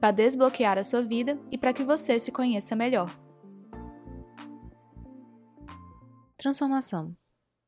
para 0.00 0.12
desbloquear 0.12 0.78
a 0.78 0.84
sua 0.84 1.02
vida 1.02 1.38
e 1.50 1.58
para 1.58 1.72
que 1.72 1.84
você 1.84 2.18
se 2.18 2.30
conheça 2.30 2.76
melhor. 2.76 3.10
Transformação. 6.36 7.16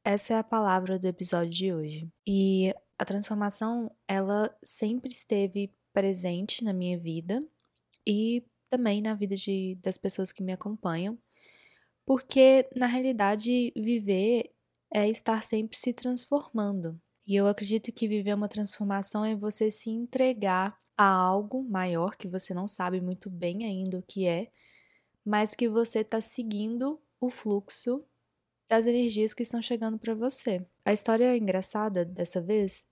Essa 0.04 0.34
é 0.34 0.38
a 0.38 0.44
palavra 0.44 0.98
do 0.98 1.06
episódio 1.06 1.50
de 1.50 1.72
hoje. 1.72 2.08
E 2.26 2.74
a 2.98 3.04
transformação, 3.04 3.90
ela 4.06 4.54
sempre 4.62 5.10
esteve 5.10 5.72
presente 5.92 6.62
na 6.62 6.72
minha 6.72 6.98
vida 6.98 7.42
e 8.06 8.44
também 8.70 9.00
na 9.00 9.14
vida 9.14 9.36
de, 9.36 9.78
das 9.82 9.96
pessoas 9.96 10.30
que 10.30 10.42
me 10.42 10.52
acompanham, 10.52 11.18
porque 12.04 12.68
na 12.76 12.86
realidade 12.86 13.72
viver 13.76 14.50
é 14.92 15.08
estar 15.08 15.42
sempre 15.42 15.78
se 15.78 15.92
transformando. 15.92 17.00
E 17.26 17.36
eu 17.36 17.46
acredito 17.46 17.92
que 17.92 18.08
viver 18.08 18.34
uma 18.34 18.48
transformação 18.48 19.24
é 19.24 19.36
você 19.36 19.70
se 19.70 19.90
entregar 19.90 20.78
a 20.98 21.06
algo 21.06 21.62
maior 21.62 22.16
que 22.16 22.26
você 22.26 22.52
não 22.52 22.66
sabe 22.66 23.00
muito 23.00 23.30
bem 23.30 23.64
ainda 23.64 23.98
o 23.98 24.02
que 24.02 24.26
é, 24.26 24.50
mas 25.24 25.54
que 25.54 25.68
você 25.68 26.00
está 26.00 26.20
seguindo 26.20 27.00
o 27.20 27.30
fluxo 27.30 28.04
das 28.68 28.86
energias 28.86 29.32
que 29.32 29.44
estão 29.44 29.62
chegando 29.62 29.96
para 29.96 30.14
você. 30.14 30.66
A 30.84 30.92
história 30.92 31.36
engraçada 31.36 32.04
dessa 32.04 32.42
vez 32.42 32.84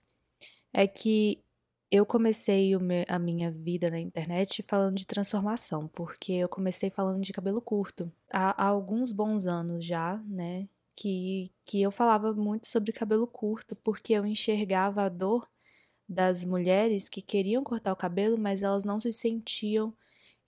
é 0.73 0.87
que 0.87 1.43
eu 1.91 2.05
comecei 2.05 2.71
a 3.07 3.19
minha 3.19 3.51
vida 3.51 3.89
na 3.89 3.99
internet 3.99 4.63
falando 4.67 4.95
de 4.95 5.05
transformação, 5.05 5.87
porque 5.89 6.33
eu 6.33 6.49
comecei 6.49 6.89
falando 6.89 7.21
de 7.21 7.33
cabelo 7.33 7.61
curto. 7.61 8.11
Há, 8.31 8.63
há 8.63 8.67
alguns 8.67 9.11
bons 9.11 9.45
anos 9.45 9.85
já, 9.85 10.17
né? 10.27 10.67
Que, 10.95 11.51
que 11.65 11.81
eu 11.81 11.91
falava 11.91 12.33
muito 12.33 12.67
sobre 12.67 12.91
cabelo 12.91 13.27
curto, 13.27 13.75
porque 13.75 14.13
eu 14.13 14.25
enxergava 14.25 15.03
a 15.03 15.09
dor 15.09 15.47
das 16.07 16.45
mulheres 16.45 17.09
que 17.09 17.21
queriam 17.21 17.63
cortar 17.63 17.91
o 17.91 17.97
cabelo, 17.97 18.37
mas 18.37 18.63
elas 18.63 18.83
não 18.83 18.99
se 18.99 19.11
sentiam 19.11 19.93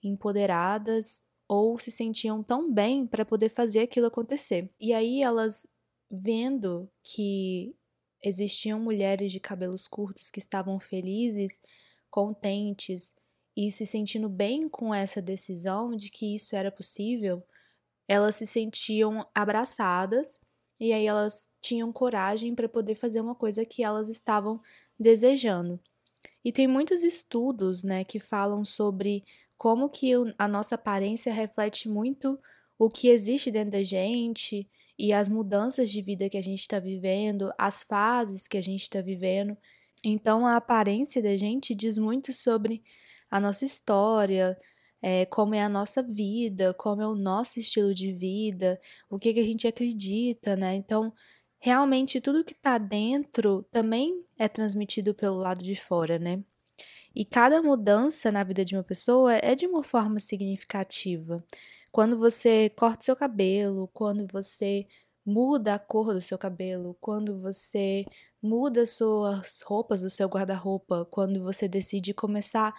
empoderadas 0.02 1.22
ou 1.46 1.78
se 1.78 1.90
sentiam 1.90 2.42
tão 2.42 2.72
bem 2.72 3.06
para 3.06 3.24
poder 3.24 3.48
fazer 3.48 3.80
aquilo 3.80 4.06
acontecer. 4.06 4.70
E 4.80 4.94
aí 4.94 5.22
elas 5.22 5.66
vendo 6.10 6.90
que 7.02 7.74
existiam 8.22 8.80
mulheres 8.80 9.32
de 9.32 9.40
cabelos 9.40 9.86
curtos 9.86 10.30
que 10.30 10.38
estavam 10.38 10.78
felizes, 10.80 11.60
contentes 12.10 13.14
e 13.56 13.70
se 13.70 13.86
sentindo 13.86 14.28
bem 14.28 14.68
com 14.68 14.94
essa 14.94 15.20
decisão 15.20 15.94
de 15.94 16.10
que 16.10 16.34
isso 16.34 16.56
era 16.56 16.70
possível, 16.70 17.42
elas 18.08 18.36
se 18.36 18.46
sentiam 18.46 19.26
abraçadas 19.34 20.40
e 20.78 20.92
aí 20.92 21.06
elas 21.06 21.48
tinham 21.60 21.92
coragem 21.92 22.54
para 22.54 22.68
poder 22.68 22.94
fazer 22.94 23.20
uma 23.20 23.34
coisa 23.34 23.64
que 23.64 23.84
elas 23.84 24.08
estavam 24.08 24.60
desejando. 25.00 25.80
E 26.44 26.52
tem 26.52 26.66
muitos 26.66 27.02
estudos, 27.02 27.82
né, 27.82 28.04
que 28.04 28.18
falam 28.18 28.64
sobre 28.64 29.24
como 29.56 29.88
que 29.88 30.12
a 30.38 30.46
nossa 30.46 30.74
aparência 30.74 31.32
reflete 31.32 31.88
muito 31.88 32.38
o 32.78 32.88
que 32.88 33.08
existe 33.08 33.50
dentro 33.50 33.72
da 33.72 33.82
gente 33.82 34.68
e 34.98 35.12
as 35.12 35.28
mudanças 35.28 35.90
de 35.90 36.00
vida 36.00 36.28
que 36.28 36.36
a 36.36 36.42
gente 36.42 36.60
está 36.60 36.78
vivendo, 36.78 37.52
as 37.58 37.82
fases 37.82 38.48
que 38.48 38.56
a 38.56 38.62
gente 38.62 38.82
está 38.82 39.00
vivendo. 39.00 39.56
Então, 40.02 40.46
a 40.46 40.56
aparência 40.56 41.22
da 41.22 41.36
gente 41.36 41.74
diz 41.74 41.98
muito 41.98 42.32
sobre 42.32 42.82
a 43.30 43.38
nossa 43.38 43.64
história, 43.64 44.58
é, 45.02 45.26
como 45.26 45.54
é 45.54 45.62
a 45.62 45.68
nossa 45.68 46.02
vida, 46.02 46.74
como 46.74 47.02
é 47.02 47.06
o 47.06 47.14
nosso 47.14 47.60
estilo 47.60 47.94
de 47.94 48.12
vida, 48.12 48.80
o 49.08 49.18
que, 49.18 49.32
que 49.32 49.40
a 49.40 49.44
gente 49.44 49.66
acredita, 49.66 50.56
né? 50.56 50.74
Então, 50.74 51.12
realmente 51.60 52.20
tudo 52.20 52.44
que 52.44 52.54
está 52.54 52.78
dentro 52.78 53.64
também 53.70 54.26
é 54.38 54.48
transmitido 54.48 55.14
pelo 55.14 55.36
lado 55.36 55.62
de 55.62 55.76
fora, 55.76 56.18
né? 56.18 56.42
E 57.14 57.24
cada 57.24 57.62
mudança 57.62 58.32
na 58.32 58.42
vida 58.42 58.64
de 58.64 58.76
uma 58.76 58.82
pessoa 58.84 59.34
é 59.34 59.54
de 59.54 59.66
uma 59.66 59.82
forma 59.82 60.18
significativa. 60.18 61.44
Quando 61.92 62.18
você 62.18 62.70
corta 62.70 63.02
o 63.02 63.04
seu 63.04 63.16
cabelo, 63.16 63.88
quando 63.92 64.26
você 64.26 64.86
muda 65.26 65.74
a 65.74 65.78
cor 65.78 66.14
do 66.14 66.20
seu 66.20 66.38
cabelo, 66.38 66.96
quando 67.00 67.40
você 67.40 68.06
muda 68.42 68.86
suas 68.86 69.60
roupas 69.60 70.02
do 70.02 70.08
seu 70.08 70.28
guarda-roupa, 70.28 71.04
quando 71.10 71.42
você 71.42 71.68
decide 71.68 72.14
começar 72.14 72.72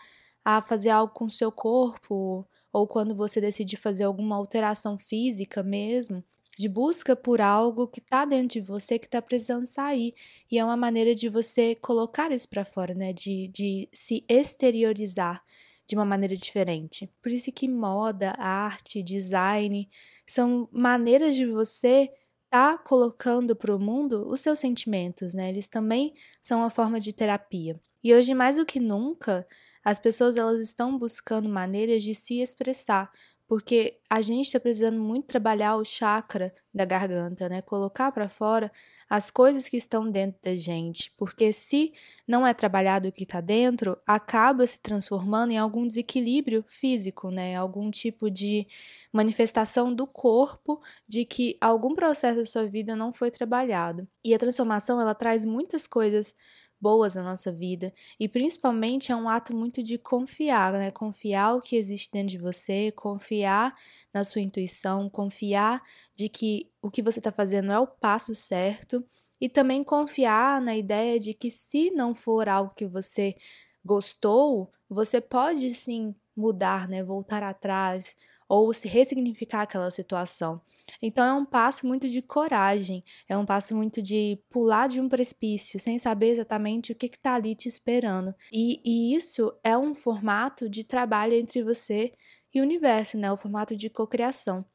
a 0.44 0.62
fazer 0.62 0.90
algo 0.90 1.14
com 1.14 1.26
o 1.26 1.30
seu 1.30 1.52
corpo, 1.52 2.48
ou 2.74 2.88
quando 2.88 3.14
você 3.14 3.40
decide 3.40 3.76
fazer 3.76 4.06
alguma 4.06 4.36
alteração 4.36 4.98
física 4.98 5.62
mesmo, 5.62 6.24
de 6.58 6.68
busca 6.68 7.16
por 7.16 7.42
algo 7.42 7.88
que 7.88 8.00
está 8.00 8.26
dentro 8.26 8.60
de 8.60 8.62
você 8.62 9.00
que 9.00 9.06
está 9.06 9.22
precisando 9.22 9.66
sair. 9.66 10.14
E 10.52 10.60
é 10.60 10.66
uma 10.66 10.78
maneira 10.78 11.16
de 11.16 11.30
você 11.30 11.76
colocar 11.76 12.32
isso 12.32 12.50
para 12.50 12.66
fora, 12.66 12.94
né? 12.94 13.14
De, 13.14 13.48
de 13.48 13.90
se 13.92 14.26
exteriorizar 14.28 15.44
de 15.88 15.96
uma 15.96 16.06
maneira 16.06 16.36
diferente. 16.36 17.10
Por 17.22 17.32
isso 17.32 17.52
que 17.52 17.68
moda, 17.68 18.34
arte, 18.38 19.04
design 19.04 19.90
são 20.26 20.70
maneiras 20.72 21.36
de 21.36 21.46
você 21.46 22.10
estar 22.46 22.78
tá 22.78 22.78
colocando 22.78 23.56
para 23.56 23.76
o 23.76 23.80
mundo 23.80 24.28
os 24.28 24.42
seus 24.42 24.60
sentimentos, 24.60 25.34
né? 25.34 25.50
Eles 25.50 25.68
também 25.68 26.14
são 26.42 26.60
uma 26.60 26.70
forma 26.70 27.00
de 27.00 27.12
terapia. 27.12 27.80
E 28.04 28.14
hoje 28.14 28.34
mais 28.34 28.58
do 28.58 28.66
que 28.66 28.80
nunca, 28.80 29.48
as 29.84 30.00
pessoas 30.00 30.38
elas 30.38 30.60
estão 30.60 30.98
buscando 30.98 31.50
maneiras 31.50 32.04
de 32.04 32.14
se 32.14 32.40
expressar, 32.40 33.12
porque 33.52 34.00
a 34.10 34.22
gente 34.22 34.46
está 34.46 34.62
precisando 34.62 34.98
muito 34.98 35.26
trabalhar 35.26 35.76
o 35.76 35.84
chakra 35.84 36.56
da 36.74 36.86
garganta, 36.86 37.50
né? 37.50 37.62
Colocar 37.62 38.10
para 38.14 38.30
fora 38.30 38.72
as 39.10 39.30
coisas 39.30 39.68
que 39.68 39.76
estão 39.76 40.10
dentro 40.10 40.40
da 40.42 40.56
gente, 40.56 41.14
porque 41.18 41.52
se 41.52 41.92
não 42.26 42.48
é 42.48 42.54
trabalhado 42.54 43.10
o 43.10 43.12
que 43.12 43.24
está 43.24 43.42
dentro, 43.42 43.98
acaba 44.08 44.66
se 44.66 44.80
transformando 44.80 45.52
em 45.52 45.58
algum 45.58 45.86
desequilíbrio 45.86 46.64
físico, 46.66 47.30
né? 47.30 47.54
Algum 47.58 47.92
tipo 47.92 48.32
de 48.32 48.66
manifestação 49.12 49.94
do 49.94 50.08
corpo 50.08 50.82
de 51.06 51.26
que 51.26 51.58
algum 51.60 51.94
processo 51.94 52.40
da 52.40 52.46
sua 52.46 52.66
vida 52.66 52.96
não 52.96 53.12
foi 53.12 53.30
trabalhado. 53.30 54.08
E 54.24 54.34
a 54.34 54.40
transformação 54.40 55.02
ela 55.02 55.14
traz 55.14 55.44
muitas 55.44 55.86
coisas 55.86 56.38
boas 56.82 57.16
na 57.16 57.24
nossa 57.24 57.52
vida 57.52 57.94
e 58.20 58.28
principalmente 58.28 59.12
é 59.12 59.16
um 59.16 59.30
ato 59.30 59.56
muito 59.56 59.84
de 59.84 59.98
confiar, 59.98 60.74
né? 60.74 60.92
Confiar 60.92 61.56
o 61.56 61.62
que 61.62 61.76
existe 61.76 62.12
dentro 62.12 62.30
de 62.30 62.38
você, 62.38 62.92
confiar 62.92 63.76
na 64.14 64.24
sua 64.24 64.42
intuição, 64.42 65.10
confiar 65.10 65.82
de 66.18 66.28
que 66.30 66.70
o 66.82 66.90
que 66.90 67.02
você 67.02 67.20
está 67.20 67.32
fazendo 67.32 67.72
é 67.72 67.80
o 67.80 67.88
passo 67.88 68.34
certo 68.34 69.06
e 69.40 69.48
também 69.50 69.84
confiar 69.84 70.62
na 70.62 70.76
ideia 70.76 71.20
de 71.20 71.34
que 71.34 71.52
se 71.52 71.92
não 71.92 72.14
for 72.14 72.50
algo 72.50 72.74
que 72.76 72.86
você 72.86 73.36
gostou, 73.84 74.72
você 74.90 75.20
pode 75.22 75.70
sim 75.70 76.16
mudar, 76.36 76.88
né? 76.88 77.04
Voltar 77.04 77.44
atrás 77.44 78.16
ou 78.48 78.74
se 78.74 78.88
ressignificar 78.88 79.62
aquela 79.62 79.90
situação. 79.92 80.62
Então 81.02 81.26
é 81.26 81.34
um 81.34 81.46
passo 81.46 81.86
muito 81.86 82.10
de 82.10 82.22
coragem, 82.22 83.04
é 83.28 83.38
um 83.38 83.46
passo 83.46 83.76
muito 83.76 84.02
de 84.02 84.40
pular 84.50 84.88
de 84.88 85.00
um 85.00 85.10
precipício 85.10 85.80
sem 85.80 85.98
saber 85.98 86.30
exatamente 86.30 86.92
o 86.92 86.96
que 86.96 87.08
está 87.08 87.36
ali 87.36 87.56
te 87.56 87.68
esperando. 87.68 88.34
E, 88.52 88.82
e 88.84 89.16
isso 89.16 89.54
é 89.64 89.78
um 89.78 89.94
formato 89.94 90.70
de 90.70 90.84
trabalho 90.84 91.34
entre 91.34 91.64
você 91.64 92.14
e 92.54 92.60
o 92.60 92.64
universo, 92.64 93.18
né? 93.18 93.32
O 93.32 93.38
formato 93.38 93.76
de 93.76 93.90
cocriação. 93.90 94.66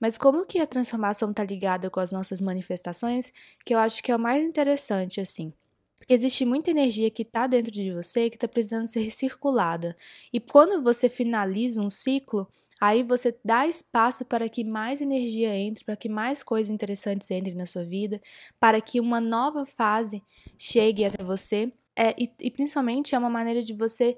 Mas 0.00 0.18
como 0.18 0.46
que 0.46 0.58
a 0.58 0.66
transformação 0.66 1.30
está 1.30 1.44
ligada 1.44 1.90
com 1.90 2.00
as 2.00 2.12
nossas 2.12 2.40
manifestações, 2.40 3.32
que 3.64 3.74
eu 3.74 3.78
acho 3.78 4.02
que 4.02 4.12
é 4.12 4.16
o 4.16 4.20
mais 4.20 4.42
interessante, 4.44 5.20
assim. 5.20 5.52
Porque 5.98 6.14
existe 6.14 6.44
muita 6.44 6.72
energia 6.72 7.10
que 7.10 7.22
está 7.22 7.46
dentro 7.46 7.70
de 7.70 7.92
você 7.92 8.28
que 8.28 8.36
está 8.36 8.48
precisando 8.48 8.88
ser 8.88 9.08
circulada. 9.10 9.96
E 10.32 10.40
quando 10.40 10.82
você 10.82 11.08
finaliza 11.08 11.80
um 11.80 11.88
ciclo, 11.88 12.48
Aí 12.82 13.04
você 13.04 13.38
dá 13.44 13.64
espaço 13.68 14.24
para 14.24 14.48
que 14.48 14.64
mais 14.64 15.00
energia 15.00 15.54
entre, 15.56 15.84
para 15.84 15.96
que 15.96 16.08
mais 16.08 16.42
coisas 16.42 16.68
interessantes 16.68 17.30
entrem 17.30 17.54
na 17.54 17.64
sua 17.64 17.84
vida, 17.84 18.20
para 18.58 18.80
que 18.80 18.98
uma 18.98 19.20
nova 19.20 19.64
fase 19.64 20.20
chegue 20.58 21.04
até 21.04 21.22
você. 21.22 21.72
é, 21.96 22.10
e, 22.20 22.28
e 22.40 22.50
principalmente 22.50 23.14
é 23.14 23.18
uma 23.18 23.30
maneira 23.30 23.62
de 23.62 23.72
você 23.74 24.16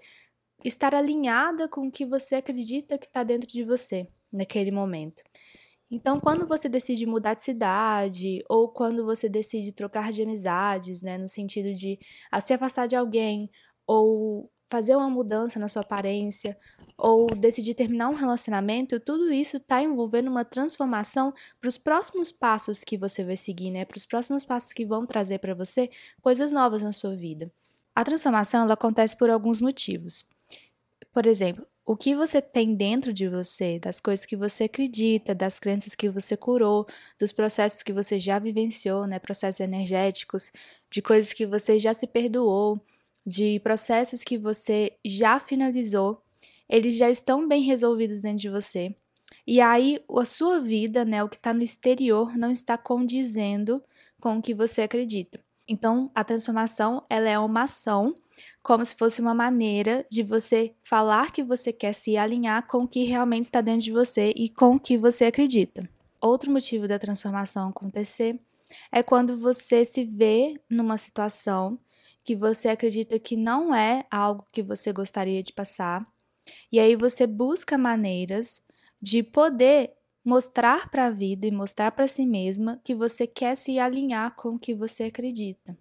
estar 0.65 0.95
alinhada 0.95 1.69
com 1.69 1.89
o 1.89 1.93
que 1.93 2.07
você 2.07 2.37
acredita 2.37 2.99
que 2.99 3.07
está 3.07 3.23
dentro 3.25 3.49
de 3.49 3.65
você 3.65 4.09
naquele 4.33 4.71
momento. 4.71 5.23
Então, 5.91 6.21
quando 6.21 6.47
você 6.47 6.69
decide 6.69 7.07
mudar 7.07 7.35
de 7.35 7.43
cidade, 7.43 8.43
ou 8.49 8.69
quando 8.71 9.05
você 9.05 9.29
decide 9.29 9.73
trocar 9.73 10.13
de 10.13 10.23
amizades, 10.23 11.03
né, 11.03 11.19
no 11.19 11.29
sentido 11.29 11.73
de 11.75 11.99
se 12.43 12.55
afastar 12.55 12.87
de 12.89 12.97
alguém, 12.97 13.51
ou 13.87 14.51
fazer 14.75 14.97
uma 14.97 15.09
mudança 15.09 15.57
na 15.61 15.69
sua 15.69 15.83
aparência, 15.83 16.59
ou 16.99 17.33
decidir 17.33 17.75
terminar 17.75 18.09
um 18.09 18.15
relacionamento, 18.15 18.99
tudo 18.99 19.33
isso 19.33 19.59
está 19.59 19.81
envolvendo 19.81 20.29
uma 20.29 20.45
transformação 20.45 21.33
para 21.61 21.69
os 21.69 21.79
próximos 21.79 22.33
passos 22.33 22.83
que 22.83 22.99
você 22.99 23.23
vai 23.23 23.37
seguir, 23.37 23.71
né? 23.71 23.85
Para 23.85 23.97
os 23.97 24.05
próximos 24.05 24.45
passos 24.45 24.73
que 24.73 24.85
vão 24.85 25.07
trazer 25.07 25.39
para 25.39 25.55
você 25.55 25.89
coisas 26.21 26.51
novas 26.51 26.83
na 26.83 26.93
sua 26.93 27.15
vida. 27.15 27.53
A 27.95 28.03
transformação 28.03 28.63
ela 28.63 28.75
acontece 28.75 29.17
por 29.17 29.31
alguns 29.31 29.61
motivos. 29.61 30.27
Por 31.13 31.25
exemplo, 31.25 31.65
o 31.87 31.97
que 31.97 32.17
você 32.17 32.43
tem 32.43 32.75
dentro 32.75 33.13
de 33.13 33.29
você, 33.29 33.79
das 33.79 34.01
coisas 34.01 34.27
que 34.27 34.35
você 34.35 34.65
acredita, 34.65 35.37
das 35.37 35.61
crenças 35.61 35.95
que 35.95 36.09
você 36.09 36.37
curou, 36.37 36.85
dos 37.17 37.31
processos 37.31 37.85
que 37.85 37.93
você 37.93 38.19
já 38.19 38.41
vivenciou, 38.41 39.07
né, 39.07 39.21
processos 39.21 39.61
energéticos, 39.61 40.51
de 40.91 41.01
coisas 41.01 41.33
que 41.33 41.47
você 41.47 41.79
já 41.79 41.95
se 41.95 42.09
perdoou, 42.09 42.81
de 43.27 43.61
processos 43.61 44.23
que 44.23 44.37
você 44.37 44.93
já 45.05 45.39
finalizou, 45.39 46.23
eles 46.69 46.97
já 46.97 47.11
estão 47.11 47.47
bem 47.47 47.63
resolvidos 47.63 48.21
dentro 48.21 48.39
de 48.39 48.51
você. 48.51 48.95
E 49.47 49.61
aí 49.61 50.01
a 50.11 50.25
sua 50.25 50.61
vida, 50.61 51.05
né, 51.05 51.23
o 51.23 51.29
que 51.29 51.37
está 51.37 51.53
no 51.53 51.63
exterior, 51.63 52.37
não 52.37 52.51
está 52.51 52.79
condizendo 52.79 53.83
com 54.21 54.39
o 54.39 54.43
que 54.43 54.55
você 54.55 54.83
acredita. 54.83 55.41
Então, 55.67 56.11
a 56.15 56.23
transformação, 56.23 57.05
ela 57.09 57.29
é 57.29 57.39
uma 57.39 57.63
ação 57.63 58.15
como 58.63 58.85
se 58.85 58.95
fosse 58.95 59.21
uma 59.21 59.35
maneira 59.35 60.07
de 60.11 60.23
você 60.23 60.75
falar 60.83 61.31
que 61.31 61.43
você 61.43 61.73
quer 61.73 61.93
se 61.93 62.17
alinhar 62.17 62.67
com 62.67 62.85
o 62.85 62.89
que 62.89 63.05
realmente 63.05 63.45
está 63.45 63.61
dentro 63.61 63.83
de 63.83 63.93
você 63.93 64.33
e 64.35 64.49
com 64.49 64.77
o 64.77 64.81
que 64.81 64.97
você 64.97 65.27
acredita. 65.27 65.89
Outro 66.21 66.51
motivo 66.51 66.89
da 66.89 66.99
transformação 66.99 67.69
acontecer 67.69 68.41
é 68.91 69.03
quando 69.03 69.37
você 69.37 69.85
se 69.85 70.05
vê 70.05 70.59
numa 70.69 70.97
situação 70.97 71.79
que 72.25 72.35
você 72.35 72.69
acredita 72.69 73.19
que 73.19 73.37
não 73.37 73.75
é 73.75 74.07
algo 74.11 74.47
que 74.53 74.63
você 74.63 74.93
gostaria 74.93 75.43
de 75.43 75.53
passar, 75.53 76.07
e 76.73 76.81
aí 76.81 76.97
você 76.97 77.27
busca 77.27 77.79
maneiras 77.79 78.63
de 79.01 79.23
poder 79.23 79.93
mostrar 80.25 80.91
para 80.91 81.07
a 81.07 81.11
vida 81.11 81.47
e 81.47 81.51
mostrar 81.51 81.93
para 81.93 82.09
si 82.09 82.25
mesma 82.25 82.81
que 82.83 82.95
você 82.95 83.27
quer 83.27 83.55
se 83.57 83.79
alinhar 83.79 84.35
com 84.35 84.51
o 84.55 84.59
que 84.59 84.75
você 84.75 85.05
acredita. 85.05 85.77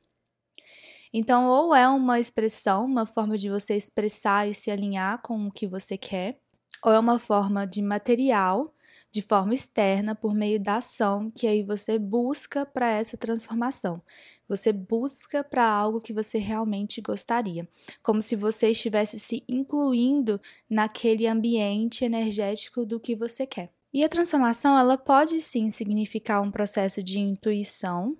Então, 1.14 1.48
ou 1.48 1.74
é 1.76 1.88
uma 1.88 2.20
expressão, 2.20 2.86
uma 2.86 3.06
forma 3.06 3.38
de 3.38 3.50
você 3.50 3.76
expressar 3.76 4.50
e 4.50 4.54
se 4.54 4.72
alinhar 4.72 5.22
com 5.22 5.48
o 5.48 5.52
que 5.52 5.68
você 5.68 5.98
quer, 5.98 6.40
ou 6.84 6.92
é 6.92 7.00
uma 7.00 7.20
forma 7.20 7.66
de 7.66 7.82
material, 7.82 8.74
de 9.12 9.22
forma 9.22 9.54
externa, 9.54 10.16
por 10.16 10.34
meio 10.34 10.60
da 10.60 10.78
ação, 10.78 11.32
que 11.32 11.46
aí 11.46 11.64
você 11.64 12.00
busca 12.00 12.66
para 12.66 12.90
essa 12.90 13.16
transformação. 13.16 14.02
Você 14.48 14.74
busca 14.74 15.44
para 15.44 15.66
algo 15.66 16.02
que 16.02 16.14
você 16.14 16.38
realmente 16.38 17.02
gostaria, 17.02 17.68
como 18.02 18.22
se 18.22 18.36
você 18.36 18.70
estivesse 18.70 19.20
se 19.20 19.44
incluindo 19.48 20.40
naquele 20.70 21.28
ambiente 21.28 22.06
energético 22.06 22.86
do 22.86 23.00
que 23.00 23.16
você 23.16 23.46
quer. 23.46 23.72
E 23.94 24.04
a 24.04 24.10
transformação, 24.10 24.78
ela 24.78 24.98
pode 24.98 25.40
sim 25.40 25.70
significar 25.70 26.42
um 26.42 26.50
processo 26.50 27.04
de 27.04 27.20
intuição, 27.20 28.18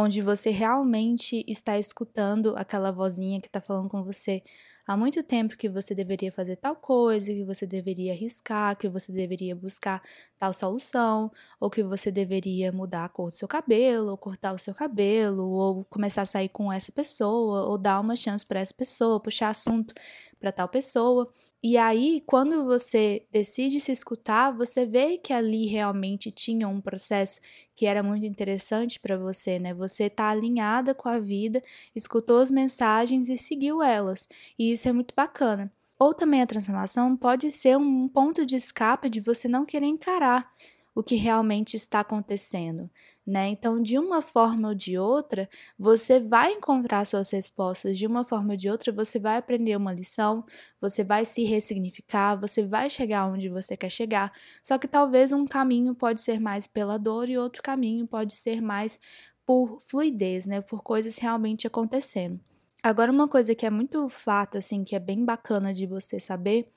onde 0.00 0.22
você 0.22 0.50
realmente 0.50 1.44
está 1.46 1.78
escutando 1.78 2.56
aquela 2.56 2.90
vozinha 2.90 3.40
que 3.40 3.48
está 3.48 3.60
falando 3.60 3.88
com 3.88 4.02
você. 4.02 4.42
Há 4.86 4.96
muito 4.96 5.22
tempo 5.22 5.56
que 5.56 5.68
você 5.68 5.94
deveria 5.94 6.32
fazer 6.32 6.56
tal 6.56 6.74
coisa, 6.74 7.32
que 7.32 7.44
você 7.44 7.66
deveria 7.66 8.12
arriscar, 8.12 8.76
que 8.76 8.88
você 8.88 9.12
deveria 9.12 9.54
buscar 9.54 10.02
tal 10.38 10.52
solução, 10.54 11.30
ou 11.60 11.70
que 11.70 11.82
você 11.82 12.10
deveria 12.10 12.72
mudar 12.72 13.04
a 13.04 13.08
cor 13.08 13.30
do 13.30 13.36
seu 13.36 13.46
cabelo, 13.46 14.10
ou 14.10 14.16
cortar 14.16 14.54
o 14.54 14.58
seu 14.58 14.74
cabelo, 14.74 15.48
ou 15.48 15.84
começar 15.84 16.22
a 16.22 16.26
sair 16.26 16.48
com 16.48 16.72
essa 16.72 16.90
pessoa, 16.90 17.66
ou 17.66 17.78
dar 17.78 18.00
uma 18.00 18.16
chance 18.16 18.44
para 18.44 18.58
essa 18.58 18.74
pessoa, 18.74 19.20
puxar 19.20 19.50
assunto 19.50 19.94
para 20.40 20.50
tal 20.50 20.68
pessoa. 20.68 21.30
E 21.62 21.76
aí, 21.76 22.22
quando 22.26 22.64
você 22.64 23.26
decide 23.30 23.80
se 23.80 23.92
escutar, 23.92 24.50
você 24.50 24.86
vê 24.86 25.18
que 25.18 25.32
ali 25.32 25.66
realmente 25.66 26.30
tinha 26.30 26.66
um 26.66 26.80
processo 26.80 27.40
que 27.76 27.86
era 27.86 28.02
muito 28.02 28.24
interessante 28.26 28.98
para 28.98 29.16
você, 29.16 29.58
né? 29.58 29.74
Você 29.74 30.08
tá 30.10 30.30
alinhada 30.30 30.94
com 30.94 31.08
a 31.08 31.18
vida, 31.20 31.62
escutou 31.94 32.38
as 32.40 32.50
mensagens 32.50 33.28
e 33.28 33.36
seguiu 33.36 33.82
elas. 33.82 34.28
E 34.58 34.72
isso 34.72 34.88
é 34.88 34.92
muito 34.92 35.14
bacana. 35.14 35.70
Ou 35.98 36.14
também 36.14 36.40
a 36.42 36.46
transformação 36.46 37.16
pode 37.16 37.50
ser 37.50 37.76
um 37.76 38.08
ponto 38.08 38.46
de 38.46 38.56
escape 38.56 39.10
de 39.10 39.20
você 39.20 39.46
não 39.48 39.66
querer 39.66 39.86
encarar 39.86 40.50
o 40.94 41.02
que 41.02 41.14
realmente 41.14 41.76
está 41.76 42.00
acontecendo, 42.00 42.90
né? 43.30 43.48
Então, 43.48 43.80
de 43.80 43.96
uma 43.98 44.20
forma 44.20 44.68
ou 44.68 44.74
de 44.74 44.98
outra, 44.98 45.48
você 45.78 46.18
vai 46.18 46.52
encontrar 46.52 47.04
suas 47.04 47.30
respostas, 47.30 47.96
de 47.96 48.06
uma 48.06 48.24
forma 48.24 48.52
ou 48.52 48.56
de 48.56 48.68
outra, 48.68 48.92
você 48.92 49.18
vai 49.18 49.36
aprender 49.36 49.76
uma 49.76 49.92
lição, 49.92 50.44
você 50.80 51.04
vai 51.04 51.24
se 51.24 51.44
ressignificar, 51.44 52.34
você 52.36 52.62
vai 52.62 52.90
chegar 52.90 53.26
onde 53.26 53.48
você 53.48 53.76
quer 53.76 53.90
chegar. 53.90 54.32
Só 54.62 54.76
que 54.78 54.88
talvez 54.88 55.30
um 55.30 55.46
caminho 55.46 55.94
pode 55.94 56.20
ser 56.20 56.40
mais 56.40 56.66
pela 56.66 56.98
dor 56.98 57.28
e 57.28 57.38
outro 57.38 57.62
caminho 57.62 58.06
pode 58.06 58.34
ser 58.34 58.60
mais 58.60 58.98
por 59.46 59.80
fluidez, 59.80 60.46
né? 60.46 60.60
Por 60.60 60.82
coisas 60.82 61.16
realmente 61.18 61.66
acontecendo. 61.66 62.40
Agora, 62.82 63.12
uma 63.12 63.28
coisa 63.28 63.54
que 63.54 63.66
é 63.66 63.70
muito 63.70 64.08
fato, 64.08 64.58
assim, 64.58 64.82
que 64.82 64.96
é 64.96 64.98
bem 64.98 65.24
bacana 65.24 65.72
de 65.72 65.86
você 65.86 66.18
saber 66.18 66.68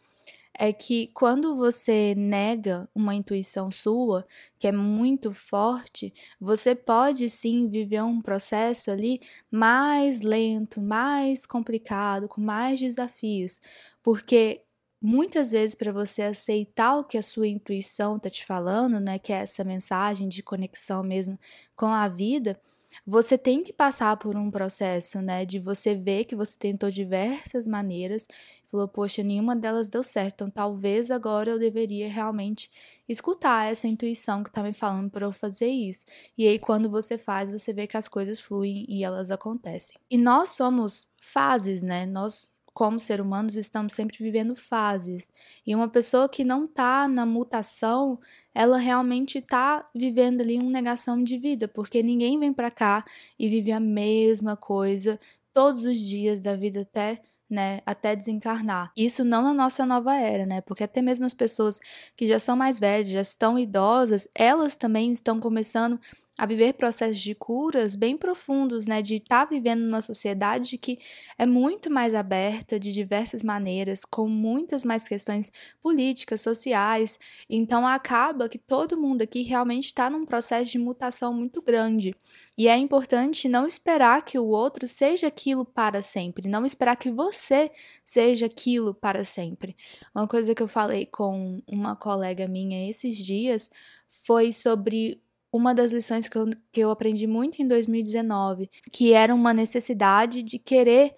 é 0.58 0.72
que 0.72 1.08
quando 1.14 1.56
você 1.56 2.14
nega 2.16 2.88
uma 2.94 3.16
intuição 3.16 3.72
sua, 3.72 4.26
que 4.60 4.68
é 4.68 4.72
muito 4.72 5.34
forte, 5.34 6.14
você 6.40 6.76
pode 6.76 7.28
sim 7.30 7.68
viver 7.68 8.04
um 8.04 8.22
processo 8.22 8.92
ali 8.92 9.20
mais 9.52 10.22
lento, 10.22 10.80
mais 10.82 11.46
complicado, 11.46 12.28
com 12.28 12.40
mais 12.42 12.80
desafios, 12.80 13.60
porque 14.04 14.62
muitas 15.02 15.52
vezes 15.52 15.76
para 15.76 15.92
você 15.92 16.22
aceitar 16.22 16.98
o 16.98 17.04
que 17.04 17.18
a 17.18 17.24
sua 17.24 17.48
intuição 17.48 18.18
está 18.18 18.30
te 18.30 18.46
falando, 18.46 19.00
né, 19.00 19.20
que 19.20 19.34
é 19.34 19.38
essa 19.38 19.64
mensagem 19.64 20.28
de 20.30 20.42
conexão 20.44 21.04
mesmo 21.04 21.38
com 21.76 21.88
a 21.88 22.08
vida, 22.08 22.60
você 23.06 23.38
tem 23.38 23.64
que 23.64 23.74
passar 23.74 24.16
por 24.18 24.36
um 24.38 24.52
processo, 24.52 25.22
né, 25.22 25.46
de 25.46 25.60
você 25.60 25.96
ver 25.96 26.26
que 26.26 26.36
você 26.36 26.58
tentou 26.58 26.90
diversas 26.90 27.68
maneiras 27.68 28.28
falou: 28.74 28.88
Poxa, 28.88 29.22
nenhuma 29.22 29.56
delas 29.56 29.88
deu 29.88 30.02
certo, 30.04 30.34
então 30.34 30.50
talvez 30.50 31.12
agora 31.12 31.52
eu 31.52 31.60
deveria 31.60 32.10
realmente 32.10 32.72
escutar 33.08 33.72
essa 33.72 33.88
intuição 33.88 34.44
que 34.44 34.52
tá 34.52 34.64
me 34.64 34.74
falando 34.74 35.12
para 35.12 35.26
eu 35.26 35.32
fazer 35.32 35.68
isso. 35.68 36.06
E 36.36 36.48
aí, 36.48 36.58
quando 36.58 36.90
você 36.90 37.18
faz, 37.18 37.52
você 37.52 37.72
vê 37.72 37.86
que 37.86 37.98
as 37.98 38.08
coisas 38.08 38.40
fluem 38.40 38.86
e 38.90 39.04
elas 39.04 39.30
acontecem. 39.30 39.96
E 40.10 40.18
nós 40.18 40.50
somos 40.50 41.08
fases, 41.18 41.84
né? 41.84 42.06
Nós 42.06 42.52
como 42.74 43.00
seres 43.00 43.24
humanos, 43.24 43.56
estamos 43.56 43.94
sempre 43.94 44.18
vivendo 44.18 44.56
fases. 44.56 45.32
E 45.64 45.76
uma 45.76 45.88
pessoa 45.88 46.28
que 46.28 46.44
não 46.44 46.66
está 46.66 47.08
na 47.08 47.24
mutação, 47.24 48.20
ela 48.52 48.80
realmente 48.80 49.38
está 49.38 49.88
vivendo 49.94 50.42
ali 50.42 50.58
uma 50.58 50.72
negação 50.72 51.24
de 51.24 51.38
vida, 51.38 51.68
porque 51.68 52.02
ninguém 52.02 52.40
vem 52.40 52.52
para 52.52 52.72
cá 52.72 53.06
e 53.38 53.48
vive 53.48 53.72
a 53.72 53.80
mesma 53.80 54.58
coisa 54.58 55.20
todos 55.54 55.86
os 55.86 56.00
dias 56.00 56.42
da 56.42 56.56
vida 56.56 56.82
até 56.82 57.22
né, 57.50 57.82
até 57.86 58.16
desencarnar. 58.16 58.92
Isso 58.98 59.24
não 59.24 59.44
na 59.44 59.54
nossa 59.54 59.86
nova 59.86 60.16
era, 60.16 60.46
né? 60.46 60.62
Porque 60.62 60.84
até 60.84 61.02
mesmo 61.02 61.26
as 61.26 61.34
pessoas 61.34 61.80
que 62.16 62.28
já 62.28 62.40
são 62.40 62.56
mais 62.56 62.80
velhas, 62.80 63.10
já 63.10 63.22
estão 63.22 63.60
idosas, 63.60 64.28
elas 64.36 64.76
também 64.76 65.12
estão 65.12 65.40
começando 65.40 66.00
a 66.36 66.48
viver 66.48 66.74
processos 66.74 67.20
de 67.20 67.36
curas 67.36 67.96
bem 67.96 68.18
profundos, 68.18 68.88
né? 68.88 69.02
De 69.02 69.16
estar 69.16 69.46
tá 69.46 69.50
vivendo 69.50 69.82
numa 69.82 70.02
sociedade 70.02 70.78
que 70.80 70.98
é 71.38 71.46
muito 71.46 71.92
mais 71.92 72.16
aberta 72.16 72.80
de 72.80 72.92
diversas 72.92 73.44
maneiras, 73.44 74.04
com 74.04 74.28
muitas 74.28 74.84
mais 74.84 75.08
questões 75.08 75.52
políticas, 75.82 76.42
sociais. 76.42 77.20
Então 77.48 77.86
acaba 77.86 78.50
que 78.50 78.58
todo 78.58 78.98
mundo 78.98 79.22
aqui 79.22 79.44
realmente 79.44 79.86
está 79.86 80.10
num 80.10 80.26
processo 80.26 80.72
de 80.72 80.80
mutação 80.80 81.34
muito 81.34 81.62
grande. 81.62 82.16
E 82.58 82.68
é 82.68 82.78
importante 82.78 83.48
não 83.48 83.68
esperar 83.68 84.26
que 84.26 84.40
o 84.40 84.46
outro 84.46 84.88
seja 84.88 85.28
aquilo 85.28 85.64
para 85.64 86.02
sempre, 86.02 86.50
não 86.50 86.66
esperar 86.66 86.96
que 86.96 87.12
você 87.12 87.72
seja 88.04 88.48
aquilo 88.48 88.94
para 88.94 89.24
sempre. 89.24 89.76
Uma 90.16 90.28
coisa 90.28 90.56
que 90.56 90.64
eu 90.64 90.68
falei 90.68 91.06
com 91.06 91.62
uma 91.68 91.96
colega 91.96 92.48
minha 92.48 92.90
esses 92.90 93.18
dias 93.18 93.70
foi 94.08 94.52
sobre 94.52 95.23
uma 95.54 95.74
das 95.74 95.94
lições 95.94 96.28
que 96.28 96.36
eu, 96.36 96.50
que 96.72 96.82
eu 96.82 96.90
aprendi 96.90 97.28
muito 97.28 97.62
em 97.62 97.68
2019, 97.68 98.70
que 98.92 99.14
era 99.14 99.34
uma 99.34 99.54
necessidade 99.54 100.42
de 100.42 100.58
querer 100.58 101.16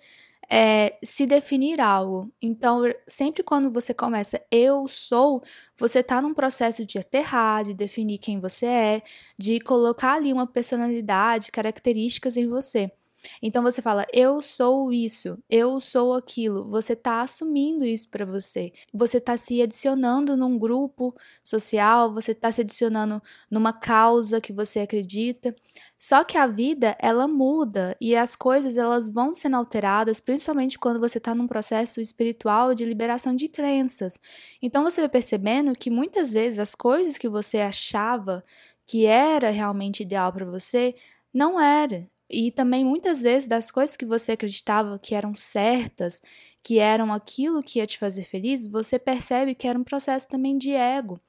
é, 0.49 0.97
se 1.01 1.25
definir 1.25 1.79
algo. 1.79 2.31
Então, 2.41 2.83
sempre 3.07 3.41
quando 3.43 3.69
você 3.69 3.93
começa 3.93 4.41
eu 4.51 4.87
sou, 4.89 5.41
você 5.77 5.99
está 5.99 6.21
num 6.21 6.33
processo 6.33 6.85
de 6.85 6.99
aterrar, 6.99 7.63
de 7.63 7.73
definir 7.73 8.17
quem 8.17 8.39
você 8.39 8.65
é, 8.65 9.03
de 9.37 9.59
colocar 9.61 10.15
ali 10.15 10.33
uma 10.33 10.45
personalidade, 10.45 11.51
características 11.51 12.35
em 12.35 12.45
você. 12.47 12.91
Então 13.41 13.63
você 13.63 13.81
fala, 13.81 14.05
eu 14.13 14.41
sou 14.41 14.91
isso, 14.91 15.37
eu 15.49 15.79
sou 15.79 16.13
aquilo. 16.13 16.69
Você 16.69 16.93
está 16.93 17.21
assumindo 17.21 17.85
isso 17.85 18.09
para 18.09 18.25
você. 18.25 18.71
Você 18.93 19.17
está 19.17 19.37
se 19.37 19.61
adicionando 19.61 20.37
num 20.37 20.57
grupo 20.57 21.15
social, 21.43 22.13
você 22.13 22.31
está 22.31 22.51
se 22.51 22.61
adicionando 22.61 23.21
numa 23.49 23.73
causa 23.73 24.41
que 24.41 24.53
você 24.53 24.79
acredita. 24.79 25.55
Só 25.99 26.23
que 26.23 26.37
a 26.37 26.45
vida, 26.45 26.95
ela 26.99 27.27
muda 27.27 27.95
e 27.99 28.15
as 28.15 28.35
coisas 28.35 28.77
elas 28.77 29.09
vão 29.09 29.33
sendo 29.33 29.55
alteradas, 29.55 30.19
principalmente 30.19 30.77
quando 30.77 30.99
você 30.99 31.17
está 31.17 31.33
num 31.33 31.47
processo 31.47 31.99
espiritual 31.99 32.75
de 32.75 32.85
liberação 32.85 33.35
de 33.35 33.47
crenças. 33.47 34.19
Então 34.61 34.83
você 34.83 35.01
vai 35.01 35.09
percebendo 35.09 35.73
que 35.73 35.89
muitas 35.89 36.31
vezes 36.31 36.59
as 36.59 36.75
coisas 36.75 37.17
que 37.17 37.29
você 37.29 37.59
achava 37.59 38.43
que 38.85 39.05
era 39.05 39.49
realmente 39.49 40.03
ideal 40.03 40.31
para 40.31 40.45
você, 40.45 40.95
não 41.33 41.59
era. 41.59 42.07
E 42.29 42.51
também 42.51 42.83
muitas 42.83 43.21
vezes 43.21 43.47
das 43.47 43.69
coisas 43.69 43.95
que 43.95 44.05
você 44.05 44.31
acreditava 44.33 44.97
que 44.99 45.13
eram 45.15 45.35
certas, 45.35 46.21
que 46.63 46.79
eram 46.79 47.13
aquilo 47.13 47.61
que 47.63 47.79
ia 47.79 47.85
te 47.85 47.99
fazer 47.99 48.23
feliz, 48.23 48.65
você 48.65 48.97
percebe 48.97 49.53
que 49.55 49.67
era 49.67 49.77
um 49.77 49.83
processo 49.83 50.27
também 50.27 50.57
de 50.57 50.71
ego, 50.71 51.19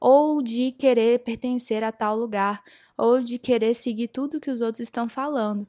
ou 0.00 0.40
de 0.42 0.72
querer 0.72 1.20
pertencer 1.24 1.82
a 1.82 1.90
tal 1.92 2.16
lugar, 2.16 2.62
ou 2.96 3.20
de 3.20 3.38
querer 3.38 3.74
seguir 3.74 4.08
tudo 4.08 4.40
que 4.40 4.50
os 4.50 4.60
outros 4.60 4.80
estão 4.80 5.08
falando, 5.08 5.66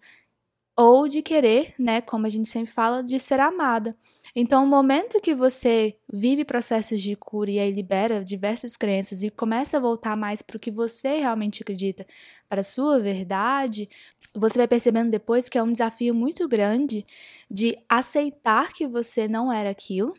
ou 0.77 1.08
de 1.08 1.22
querer, 1.22 1.74
né, 1.80 2.01
como 2.01 2.25
a 2.27 2.30
gente 2.30 2.50
sempre 2.50 2.72
fala, 2.74 3.04
de 3.04 3.20
ser 3.20 3.39
amada. 3.39 3.98
Então, 4.38 4.65
o 4.65 4.68
momento 4.68 5.22
que 5.22 5.34
você 5.34 5.96
vive 6.12 6.44
processos 6.44 7.01
de 7.01 7.15
cura 7.15 7.50
e 7.50 7.58
aí 7.58 7.72
libera 7.72 8.22
diversas 8.24 8.75
crenças 8.75 9.24
e 9.24 9.30
começa 9.30 9.77
a 9.77 9.80
voltar 9.80 10.18
mais 10.18 10.42
para 10.42 10.58
o 10.58 10.60
que 10.60 10.70
você 10.70 11.20
realmente 11.20 11.63
acredita, 11.63 12.06
para 12.50 12.60
a 12.60 12.63
sua 12.63 13.00
verdade, 13.00 13.88
você 14.34 14.58
vai 14.58 14.68
percebendo 14.68 15.10
depois 15.10 15.48
que 15.48 15.58
é 15.58 15.63
um 15.63 15.72
desafio 15.72 16.13
muito 16.13 16.48
grande 16.50 17.06
de 17.50 17.77
aceitar 17.88 18.74
que 18.74 18.86
você 18.86 19.25
não 19.25 19.51
era 19.51 19.70
aquilo, 19.70 20.13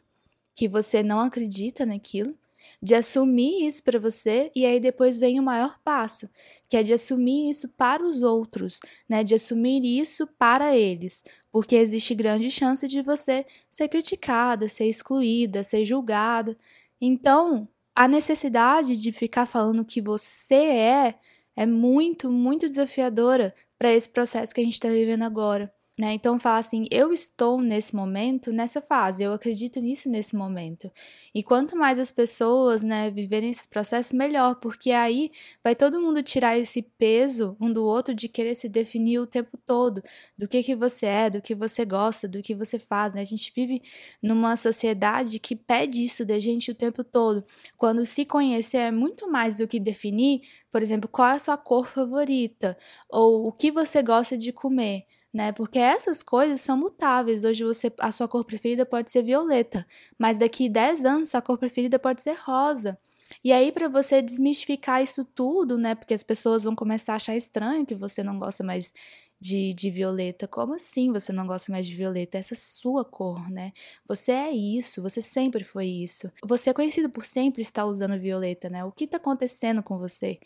que 0.55 0.67
você 0.67 1.03
não 1.03 1.21
acredita 1.21 1.85
naquilo, 1.85 2.35
de 2.83 2.95
assumir 2.95 3.67
isso 3.67 3.83
para 3.83 3.99
você 3.99 4.51
e 4.55 4.65
aí 4.67 4.81
depois 4.81 5.19
vem 5.19 5.39
o 5.41 5.43
maior 5.43 5.79
passo, 5.85 6.29
que 6.69 6.77
é 6.77 6.83
de 6.83 6.93
assumir 6.93 7.51
isso 7.51 7.69
para 7.69 8.03
os 8.05 8.23
outros, 8.23 8.81
né? 9.09 9.23
De 9.23 9.35
assumir 9.35 9.85
isso 9.85 10.27
para 10.39 10.77
eles, 10.77 11.25
porque 11.51 11.77
existe 11.77 12.15
grande 12.15 12.51
chance 12.51 12.87
de 12.89 13.03
você 13.03 13.47
ser 13.71 13.89
criticada, 13.89 14.69
ser 14.69 14.87
excluída, 14.87 15.63
ser 15.63 15.85
julgada. 15.85 16.57
Então, 17.01 17.69
a 17.95 18.07
necessidade 18.09 18.97
de 18.97 19.13
ficar 19.13 19.47
falando 19.47 19.85
que 19.85 20.01
você 20.01 20.55
é 20.55 21.15
é 21.57 21.65
muito, 21.65 22.31
muito 22.31 22.69
desafiadora 22.69 23.55
para 23.79 23.93
esse 23.93 24.09
processo 24.09 24.55
que 24.55 24.61
a 24.61 24.65
gente 24.65 24.75
está 24.75 24.89
vivendo 24.89 25.23
agora. 25.23 25.73
Né? 25.99 26.13
Então 26.13 26.39
fala 26.39 26.59
assim, 26.59 26.85
eu 26.91 27.11
estou 27.11 27.59
nesse 27.59 27.97
momento, 27.97 28.53
nessa 28.53 28.83
fase, 28.83 29.23
eu 29.23 29.33
acredito 29.33 29.81
nisso 29.81 30.11
nesse 30.11 30.37
momento. 30.37 30.93
E 31.35 31.43
quanto 31.43 31.75
mais 31.75 31.99
as 31.99 32.11
pessoas, 32.11 32.83
né, 32.83 33.11
viverem 33.11 33.49
esse 33.49 33.67
processo, 33.67 34.15
melhor, 34.15 34.57
porque 34.57 34.91
aí 34.91 35.31
vai 35.65 35.75
todo 35.75 35.99
mundo 35.99 36.23
tirar 36.23 36.59
esse 36.59 36.83
peso 36.83 37.57
um 37.59 37.73
do 37.73 37.83
outro 37.83 38.15
de 38.15 38.29
querer 38.29 38.55
se 38.55 38.69
definir 38.69 39.21
o 39.21 39.27
tempo 39.27 39.57
todo, 39.67 40.03
do 40.37 40.47
que 40.47 40.63
que 40.63 40.77
você 40.77 41.07
é, 41.07 41.31
do 41.31 41.41
que 41.41 41.55
você 41.55 41.83
gosta, 41.87 42.29
do 42.29 42.43
que 42.43 42.55
você 42.55 42.79
faz, 42.79 43.15
né? 43.15 43.23
A 43.23 43.25
gente 43.25 43.51
vive 43.57 43.81
numa 44.23 44.55
sociedade 44.55 45.39
que 45.39 45.57
pede 45.57 46.05
isso 46.05 46.27
da 46.27 46.39
gente 46.39 46.71
o 46.71 46.75
tempo 46.75 47.03
todo. 47.03 47.43
Quando 47.79 48.05
se 48.05 48.27
conhecer 48.27 48.79
é 48.79 48.91
muito 48.91 49.31
mais 49.31 49.57
do 49.57 49.67
que 49.67 49.81
definir, 49.81 50.43
por 50.71 50.83
exemplo, 50.83 51.09
qual 51.09 51.29
é 51.29 51.33
a 51.33 51.39
sua 51.39 51.57
cor 51.57 51.87
favorita 51.89 52.77
ou 53.09 53.47
o 53.47 53.53
que 53.53 53.71
você 53.73 54.03
gosta 54.03 54.37
de 54.37 54.53
comer 54.53 55.07
né? 55.37 55.53
Porque 55.53 55.79
essas 55.79 56.23
coisas 56.23 56.63
são 56.63 56.79
mutáveis. 56.79 57.45
Hoje 57.45 57.63
você 57.63 57.93
a 58.01 58.11
sua 58.11 58.27
cor 58.27 58.43
preferida 58.43 58.87
pode 58.87 59.11
ser 59.13 59.23
violeta, 59.23 59.87
mas 60.19 60.39
daqui 60.39 60.67
10 60.67 61.05
anos 61.05 61.29
sua 61.29 61.43
cor 61.43 61.59
preferida 61.59 61.99
pode 61.99 62.23
ser 62.23 62.39
rosa. 62.39 62.99
E 63.45 63.53
aí 63.53 63.71
para 63.71 63.87
você 63.87 64.23
desmistificar 64.23 65.03
isso 65.03 65.27
tudo, 65.27 65.77
né? 65.77 65.95
Porque 65.95 66.15
as 66.15 66.23
pessoas 66.23 66.65
vão 66.65 66.75
começar 66.75 67.13
a 67.13 67.17
achar 67.17 67.37
estranho 67.37 67.85
que 67.85 67.95
você 67.95 68.23
não 68.23 68.39
gosta 68.39 68.65
mais 68.65 68.95
de, 69.41 69.73
de 69.75 69.91
violeta. 69.91 70.49
Como 70.49 70.75
assim 70.75 71.13
você 71.13 71.33
não 71.33 71.47
gosta 71.47 71.71
mais 71.73 71.87
de 71.87 71.95
violeta? 71.95 72.39
Essa 72.39 72.55
é 72.55 72.57
sua 72.57 73.05
cor, 73.05 73.51
né? 73.51 73.73
Você 74.07 74.33
é 74.33 74.51
isso, 74.51 75.03
você 75.03 75.21
sempre 75.21 75.65
foi 75.65 75.87
isso. 75.87 76.31
Você 76.45 76.71
é 76.71 76.73
conhecido 76.73 77.11
por 77.11 77.25
sempre 77.25 77.63
estar 77.63 77.87
usando 77.87 78.19
violeta, 78.19 78.69
né? 78.69 78.85
O 78.85 78.93
que 78.93 79.05
está 79.05 79.17
acontecendo 79.17 79.83
com 79.83 79.99
você? 79.99 80.39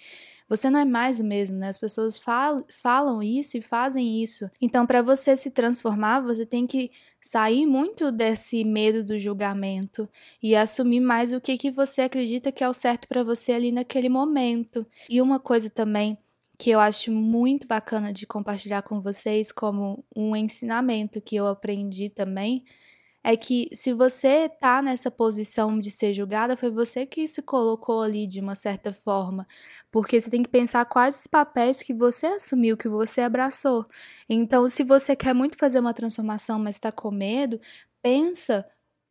Você 0.50 0.68
não 0.68 0.80
é 0.80 0.84
mais 0.84 1.20
o 1.20 1.24
mesmo, 1.24 1.56
né? 1.56 1.68
As 1.68 1.78
pessoas 1.78 2.18
falam, 2.18 2.64
falam 2.68 3.22
isso 3.22 3.56
e 3.56 3.62
fazem 3.62 4.20
isso. 4.20 4.50
Então, 4.60 4.84
para 4.84 5.00
você 5.00 5.36
se 5.36 5.52
transformar, 5.52 6.20
você 6.22 6.44
tem 6.44 6.66
que 6.66 6.90
sair 7.20 7.64
muito 7.66 8.10
desse 8.10 8.64
medo 8.64 9.04
do 9.04 9.16
julgamento 9.16 10.08
e 10.42 10.56
assumir 10.56 10.98
mais 10.98 11.32
o 11.32 11.40
que, 11.40 11.56
que 11.56 11.70
você 11.70 12.02
acredita 12.02 12.50
que 12.50 12.64
é 12.64 12.68
o 12.68 12.74
certo 12.74 13.06
para 13.06 13.22
você 13.22 13.52
ali 13.52 13.70
naquele 13.70 14.08
momento. 14.08 14.84
E 15.08 15.22
uma 15.22 15.38
coisa 15.38 15.70
também 15.70 16.18
que 16.60 16.70
eu 16.70 16.78
acho 16.78 17.10
muito 17.10 17.66
bacana 17.66 18.12
de 18.12 18.26
compartilhar 18.26 18.82
com 18.82 19.00
vocês 19.00 19.50
como 19.50 20.04
um 20.14 20.36
ensinamento 20.36 21.18
que 21.18 21.34
eu 21.34 21.46
aprendi 21.46 22.10
também 22.10 22.64
é 23.24 23.34
que 23.34 23.70
se 23.72 23.94
você 23.94 24.46
tá 24.46 24.82
nessa 24.82 25.10
posição 25.10 25.78
de 25.78 25.90
ser 25.90 26.12
julgada, 26.12 26.58
foi 26.58 26.70
você 26.70 27.06
que 27.06 27.26
se 27.26 27.40
colocou 27.40 28.02
ali 28.02 28.26
de 28.26 28.40
uma 28.40 28.54
certa 28.54 28.92
forma, 28.92 29.46
porque 29.90 30.20
você 30.20 30.28
tem 30.28 30.42
que 30.42 30.50
pensar 30.50 30.84
quais 30.84 31.20
os 31.20 31.26
papéis 31.26 31.82
que 31.82 31.94
você 31.94 32.26
assumiu, 32.26 32.76
que 32.76 32.88
você 32.90 33.22
abraçou. 33.22 33.86
Então, 34.28 34.68
se 34.68 34.84
você 34.84 35.16
quer 35.16 35.34
muito 35.34 35.56
fazer 35.56 35.80
uma 35.80 35.94
transformação, 35.94 36.58
mas 36.58 36.76
está 36.76 36.92
com 36.92 37.10
medo, 37.10 37.58
pensa 38.02 38.66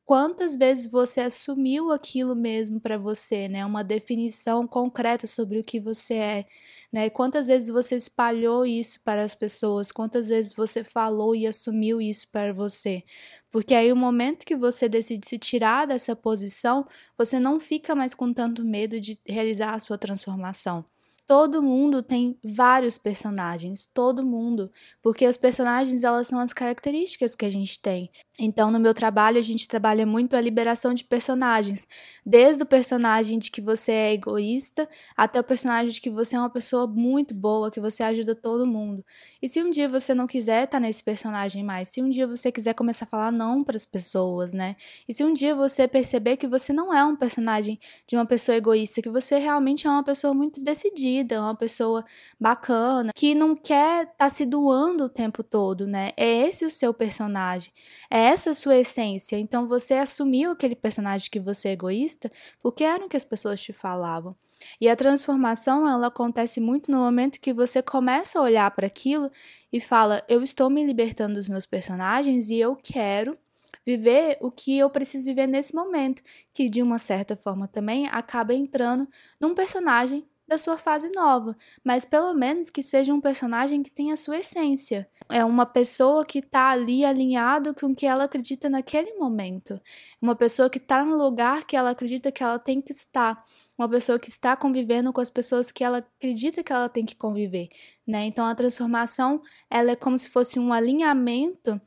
quantas 0.10 0.56
vezes 0.56 0.90
você 0.90 1.22
assumiu 1.22 1.92
aquilo 1.92 2.36
mesmo 2.36 2.82
para 2.82 2.98
você, 2.98 3.48
né? 3.48 3.64
Uma 3.64 3.84
definição 3.84 4.68
concreta 4.68 5.28
sobre 5.28 5.60
o 5.60 5.64
que 5.64 5.80
você 5.80 6.16
é, 6.16 6.46
né? 6.92 7.12
Quantas 7.12 7.46
vezes 7.46 7.70
você 7.70 7.96
espalhou 7.96 8.66
isso 8.66 9.00
para 9.04 9.22
as 9.22 9.36
pessoas? 9.36 9.92
Quantas 9.92 10.28
vezes 10.30 10.52
você 10.52 10.84
falou 10.84 11.36
e 11.36 11.46
assumiu 11.46 12.02
isso 12.02 12.28
para 12.32 12.52
você? 12.52 13.04
Porque 13.52 13.76
aí 13.76 13.92
o 13.94 13.96
momento 13.96 14.48
que 14.48 14.56
você 14.56 14.90
decide 14.90 15.28
se 15.30 15.38
tirar 15.38 15.86
dessa 15.86 16.16
posição, 16.16 16.88
você 17.16 17.40
não 17.40 17.60
fica 17.60 17.94
mais 17.94 18.16
com 18.16 18.34
tanto 18.34 18.66
medo 18.66 19.00
de 19.00 19.20
realizar 19.28 19.76
a 19.76 19.80
sua 19.80 19.98
transformação. 20.00 20.84
Todo 21.30 21.62
mundo 21.62 22.02
tem 22.02 22.40
vários 22.44 22.98
personagens, 22.98 23.88
todo 23.94 24.26
mundo, 24.26 24.72
porque 25.00 25.28
os 25.28 25.38
personagens 25.38 26.04
elas 26.04 26.26
são 26.28 26.40
as 26.40 26.52
características 26.52 27.36
que 27.36 27.46
a 27.46 27.52
gente 27.52 27.80
tem. 27.80 28.10
Então, 28.40 28.72
no 28.72 28.80
meu 28.80 28.96
trabalho, 28.96 29.38
a 29.38 29.42
gente 29.44 29.68
trabalha 29.68 30.08
muito 30.08 30.36
a 30.36 30.42
liberação 30.42 30.92
de 30.92 31.04
personagens, 31.04 31.86
desde 32.26 32.64
o 32.64 32.66
personagem 32.66 33.38
de 33.38 33.52
que 33.52 33.62
você 33.62 33.92
é 33.92 34.14
egoísta 34.14 34.90
até 35.16 35.40
o 35.40 35.44
personagem 35.44 35.92
de 35.94 36.02
que 36.02 36.10
você 36.10 36.36
é 36.36 36.40
uma 36.40 36.50
pessoa 36.50 36.88
muito 36.88 37.36
boa, 37.36 37.70
que 37.70 37.80
você 37.80 38.02
ajuda 38.02 38.34
todo 38.34 38.66
mundo. 38.66 39.06
E 39.40 39.48
se 39.48 39.62
um 39.62 39.70
dia 39.70 39.88
você 39.88 40.16
não 40.16 40.26
quiser 40.26 40.64
estar 40.64 40.80
nesse 40.80 41.04
personagem 41.04 41.64
mais, 41.64 41.90
se 41.90 42.02
um 42.02 42.10
dia 42.10 42.26
você 42.26 42.52
quiser 42.52 42.74
começar 42.74 43.06
a 43.06 43.08
falar 43.08 43.32
não 43.32 43.64
para 43.64 43.76
as 43.76 43.86
pessoas, 43.86 44.52
né? 44.52 44.76
E 45.08 45.14
se 45.14 45.24
um 45.24 45.32
dia 45.32 45.54
você 45.54 45.88
perceber 45.88 46.38
que 46.38 46.48
você 46.48 46.74
não 46.74 46.92
é 46.92 47.06
um 47.06 47.16
personagem 47.16 47.80
de 48.08 48.16
uma 48.16 48.26
pessoa 48.26 48.56
egoísta, 48.56 49.00
que 49.00 49.10
você 49.10 49.38
realmente 49.38 49.86
é 49.86 49.90
uma 49.92 50.04
pessoa 50.04 50.34
muito 50.34 50.60
decidida 50.60 51.19
é 51.28 51.40
uma 51.40 51.56
pessoa 51.56 52.06
bacana, 52.40 53.12
que 53.16 53.34
não 53.36 53.56
quer 53.56 54.04
estar 54.04 54.16
tá 54.18 54.30
se 54.30 54.46
doando 54.46 55.06
o 55.06 55.10
tempo 55.10 55.44
todo, 55.44 55.88
né? 55.88 56.12
É 56.18 56.48
esse 56.48 56.66
o 56.66 56.70
seu 56.70 56.94
personagem, 56.94 57.72
é 58.10 58.20
essa 58.20 58.52
a 58.52 58.54
sua 58.54 58.78
essência. 58.78 59.38
Então 59.38 59.68
você 59.68 59.96
assumiu 59.96 60.52
aquele 60.52 60.76
personagem 60.76 61.30
que 61.30 61.40
você 61.40 61.70
é 61.70 61.72
egoísta 61.74 62.32
porque 62.62 62.84
era 62.84 63.06
o 63.06 63.10
que 63.10 63.18
as 63.18 63.24
pessoas 63.24 63.62
te 63.62 63.74
falavam. 63.74 64.36
E 64.80 64.90
a 64.90 64.96
transformação, 64.96 65.88
ela 65.88 66.08
acontece 66.08 66.60
muito 66.60 66.92
no 66.92 66.98
momento 66.98 67.40
que 67.40 67.54
você 67.54 67.82
começa 67.82 68.40
a 68.40 68.42
olhar 68.42 68.70
para 68.72 68.88
aquilo 68.88 69.32
e 69.72 69.80
fala: 69.80 70.24
eu 70.28 70.44
estou 70.44 70.70
me 70.70 70.86
libertando 70.86 71.36
dos 71.36 71.48
meus 71.48 71.66
personagens 71.66 72.50
e 72.50 72.56
eu 72.56 72.76
quero 72.76 73.38
viver 73.86 74.38
o 74.42 74.52
que 74.52 74.78
eu 74.78 74.90
preciso 74.90 75.26
viver 75.26 75.48
nesse 75.48 75.74
momento, 75.74 76.22
que 76.54 76.70
de 76.70 76.82
uma 76.82 77.00
certa 77.00 77.36
forma 77.36 77.68
também 77.68 78.08
acaba 78.08 78.54
entrando 78.54 79.08
num 79.40 79.56
personagem 79.56 80.28
da 80.50 80.58
sua 80.58 80.78
fase 80.78 81.10
nova, 81.12 81.56
mas 81.84 82.04
pelo 82.04 82.34
menos 82.34 82.70
que 82.70 82.82
seja 82.82 83.14
um 83.14 83.22
personagem 83.22 83.84
que 83.84 83.92
tenha 83.92 84.16
a 84.16 84.18
sua 84.18 84.40
essência. 84.40 85.08
É 85.30 85.46
uma 85.46 85.66
pessoa 85.66 86.26
que 86.26 86.40
está 86.40 86.72
ali 86.72 87.06
alinhado 87.06 87.74
com 87.76 87.86
o 87.86 87.96
que 87.96 88.08
ela 88.08 88.24
acredita 88.24 88.68
naquele 88.68 89.14
momento. 89.14 89.80
Uma 90.20 90.36
pessoa 90.36 90.70
que 90.70 90.80
está 90.80 91.06
no 91.06 91.16
lugar 91.16 91.66
que 91.66 91.78
ela 91.78 91.92
acredita 91.92 92.32
que 92.32 92.44
ela 92.44 92.58
tem 92.58 92.82
que 92.82 92.92
estar. 92.92 93.44
Uma 93.78 93.88
pessoa 93.88 94.20
que 94.20 94.30
está 94.30 94.58
convivendo 94.58 95.14
com 95.14 95.22
as 95.22 95.30
pessoas 95.30 95.72
que 95.72 95.84
ela 95.84 96.00
acredita 96.00 96.64
que 96.64 96.74
ela 96.74 96.90
tem 96.90 97.06
que 97.06 97.16
conviver, 97.16 97.70
né? 98.06 98.26
Então 98.26 98.44
a 98.46 98.56
transformação, 98.56 99.42
ela 99.70 99.92
é 99.92 99.96
como 99.96 100.18
se 100.18 100.30
fosse 100.30 100.60
um 100.60 100.74
alinhamento 100.74 101.80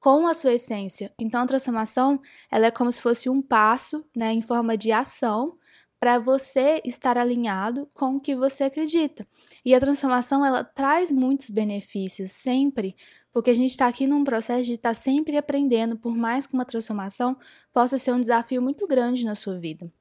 com 0.00 0.26
a 0.26 0.34
sua 0.34 0.52
essência. 0.54 1.12
Então 1.18 1.40
a 1.40 1.46
transformação, 1.46 2.20
ela 2.50 2.66
é 2.66 2.70
como 2.70 2.90
se 2.90 3.00
fosse 3.00 3.30
um 3.30 3.40
passo, 3.40 4.04
né, 4.14 4.32
em 4.32 4.42
forma 4.42 4.76
de 4.76 4.90
ação 4.92 5.56
para 6.06 6.20
você 6.20 6.80
estar 6.84 7.18
alinhado 7.18 7.90
com 7.92 8.14
o 8.14 8.20
que 8.20 8.36
você 8.36 8.62
acredita. 8.62 9.26
E 9.64 9.74
a 9.74 9.80
transformação 9.80 10.46
ela 10.46 10.62
traz 10.62 11.10
muitos 11.10 11.50
benefícios 11.50 12.30
sempre, 12.30 12.94
porque 13.32 13.50
a 13.50 13.54
gente 13.54 13.72
está 13.72 13.88
aqui 13.88 14.06
num 14.06 14.22
processo 14.22 14.62
de 14.62 14.74
estar 14.74 14.90
tá 14.90 14.94
sempre 14.94 15.36
aprendendo, 15.36 15.98
por 15.98 16.16
mais 16.16 16.46
que 16.46 16.54
uma 16.54 16.64
transformação 16.64 17.36
possa 17.72 17.98
ser 17.98 18.12
um 18.12 18.20
desafio 18.20 18.62
muito 18.62 18.86
grande 18.86 19.24
na 19.24 19.34
sua 19.34 19.58
vida. 19.58 19.92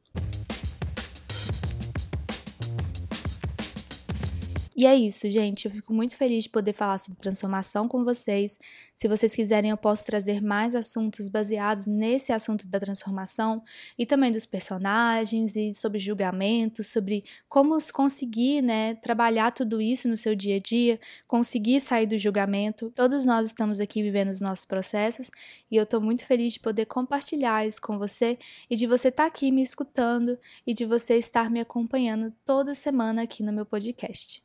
E 4.77 4.85
é 4.85 4.93
isso, 4.93 5.29
gente. 5.29 5.65
Eu 5.65 5.71
fico 5.71 5.93
muito 5.93 6.17
feliz 6.17 6.43
de 6.43 6.49
poder 6.49 6.73
falar 6.73 6.97
sobre 6.97 7.21
transformação 7.21 7.87
com 7.87 8.03
vocês. 8.03 8.59
Se 8.93 9.07
vocês 9.07 9.33
quiserem, 9.33 9.71
eu 9.71 9.77
posso 9.77 10.05
trazer 10.05 10.41
mais 10.41 10.75
assuntos 10.75 11.29
baseados 11.29 11.87
nesse 11.87 12.33
assunto 12.33 12.67
da 12.67 12.77
transformação 12.77 13.63
e 13.97 14.05
também 14.05 14.33
dos 14.33 14.45
personagens 14.45 15.55
e 15.55 15.73
sobre 15.73 15.97
julgamento, 15.97 16.83
sobre 16.83 17.23
como 17.47 17.77
conseguir, 17.93 18.61
né, 18.61 18.95
trabalhar 18.95 19.51
tudo 19.51 19.81
isso 19.81 20.09
no 20.09 20.17
seu 20.17 20.35
dia 20.35 20.57
a 20.57 20.59
dia, 20.59 20.99
conseguir 21.25 21.79
sair 21.79 22.05
do 22.05 22.17
julgamento. 22.17 22.91
Todos 22.93 23.25
nós 23.25 23.47
estamos 23.47 23.79
aqui 23.79 24.03
vivendo 24.03 24.29
os 24.29 24.41
nossos 24.41 24.65
processos 24.65 25.31
e 25.71 25.77
eu 25.77 25.83
estou 25.83 26.01
muito 26.01 26.25
feliz 26.25 26.51
de 26.53 26.59
poder 26.59 26.85
compartilhar 26.85 27.65
isso 27.65 27.81
com 27.81 27.97
você 27.97 28.37
e 28.69 28.75
de 28.75 28.87
você 28.87 29.07
estar 29.07 29.23
tá 29.23 29.27
aqui 29.27 29.51
me 29.51 29.61
escutando 29.61 30.37
e 30.67 30.73
de 30.73 30.83
você 30.85 31.15
estar 31.15 31.49
me 31.49 31.61
acompanhando 31.61 32.33
toda 32.45 32.75
semana 32.75 33.21
aqui 33.21 33.41
no 33.41 33.53
meu 33.53 33.65
podcast. 33.65 34.44